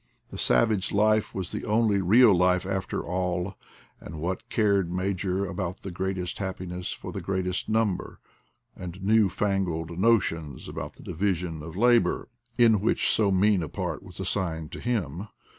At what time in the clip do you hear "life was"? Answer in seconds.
0.91-1.51